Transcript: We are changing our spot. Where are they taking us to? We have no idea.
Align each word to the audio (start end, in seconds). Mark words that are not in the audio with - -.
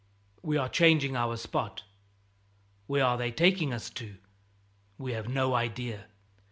We 0.41 0.57
are 0.57 0.67
changing 0.67 1.15
our 1.15 1.37
spot. 1.37 1.83
Where 2.87 3.05
are 3.05 3.19
they 3.19 3.29
taking 3.31 3.71
us 3.71 3.91
to? 3.91 4.15
We 4.97 5.11
have 5.11 5.27
no 5.29 5.53
idea. 5.53 6.05